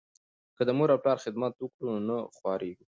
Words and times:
که 0.55 0.61
د 0.67 0.69
مور 0.77 0.89
او 0.93 0.99
پلار 1.03 1.17
خدمت 1.25 1.53
وکړو 1.57 1.91
نو 1.95 1.99
نه 2.09 2.17
خواریږو. 2.37 2.85